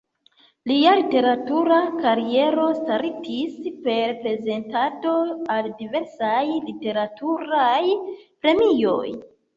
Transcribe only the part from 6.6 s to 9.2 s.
literaturaj premioj.